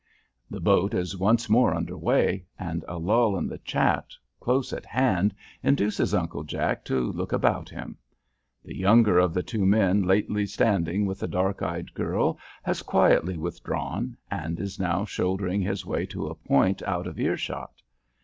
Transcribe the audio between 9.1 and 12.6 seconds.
of the two men lately standing with the dark eyed girl